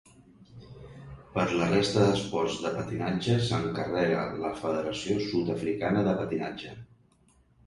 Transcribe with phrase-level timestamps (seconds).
[1.35, 6.75] Per la resta d'esports de patinatge s'encarrega la Federació Sud-africana de Patinatge.